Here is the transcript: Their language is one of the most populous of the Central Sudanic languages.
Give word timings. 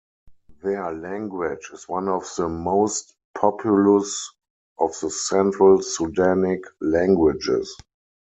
Their 0.63 0.91
language 0.93 1.69
is 1.71 1.87
one 1.87 2.09
of 2.09 2.25
the 2.35 2.49
most 2.49 3.13
populous 3.35 4.31
of 4.79 4.99
the 4.99 5.11
Central 5.11 5.77
Sudanic 5.79 6.61
languages. 6.81 7.77